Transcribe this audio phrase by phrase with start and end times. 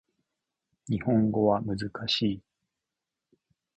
[0.89, 1.77] 日本語は難
[2.09, 2.41] しい